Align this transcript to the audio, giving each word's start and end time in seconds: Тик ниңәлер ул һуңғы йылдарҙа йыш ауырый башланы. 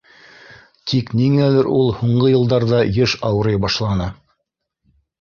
Тик 0.91 1.11
ниңәлер 1.19 1.69
ул 1.81 1.93
һуңғы 2.01 2.33
йылдарҙа 2.33 2.83
йыш 2.97 3.17
ауырый 3.33 3.63
башланы. 3.67 4.13